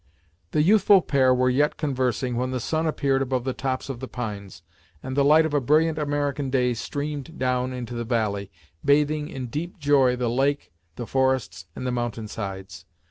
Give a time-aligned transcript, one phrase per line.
[0.49, 4.07] The youthful pair were yet conversing when the sun appeared above the tops of the
[4.07, 4.63] pines,
[5.03, 8.49] and the light of a brilliant American day streamed down into the valley,
[8.83, 12.85] bathing "in deep joy" the lake, the forests and the mountain sides.